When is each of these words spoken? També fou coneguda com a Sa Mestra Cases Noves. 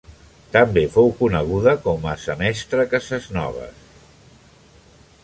També 0.53 0.81
fou 0.93 1.11
coneguda 1.19 1.75
com 1.83 2.09
a 2.13 2.15
Sa 2.23 2.37
Mestra 2.41 2.87
Cases 2.95 3.29
Noves. 3.37 3.85